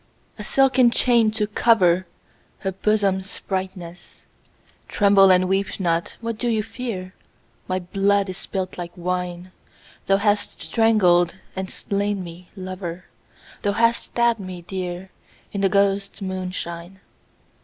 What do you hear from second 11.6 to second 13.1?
slain me, lover.